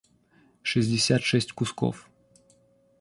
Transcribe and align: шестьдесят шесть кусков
шестьдесят 0.63 1.21
шесть 1.21 1.51
кусков 1.51 2.07